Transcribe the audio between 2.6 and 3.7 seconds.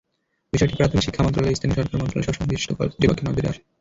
কর্তৃপক্ষের নজরে আসে।